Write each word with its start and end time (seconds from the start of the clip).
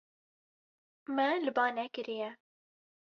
Me 1.15 1.27
li 1.43 1.51
ba 1.57 1.65
nekiriye. 1.75 2.29